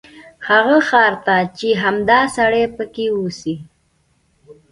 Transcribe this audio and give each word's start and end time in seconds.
هغه 0.49 0.77
ښار 0.87 1.13
ته 1.25 1.35
چې 1.57 1.67
همدا 1.81 2.19
سړی 2.35 2.63
پکې 2.75 3.05
اوسي. 3.17 3.55